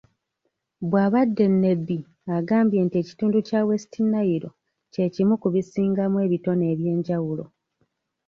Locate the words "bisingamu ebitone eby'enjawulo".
5.53-7.45